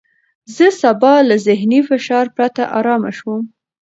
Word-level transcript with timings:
زه 0.55 0.65
به 0.71 0.75
سبا 0.81 1.13
له 1.29 1.35
ذهني 1.47 1.79
فشار 1.89 2.25
پرته 2.35 2.63
ارامه 2.77 3.11
شوم. 3.17 3.43